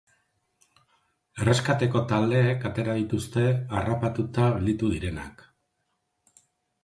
Erreskateko 1.41 2.01
taldeek 2.11 2.65
atera 2.71 2.95
dituzte 3.01 3.43
harrapatuta 3.81 4.47
gelditu 4.57 4.89
direnak. 4.95 5.45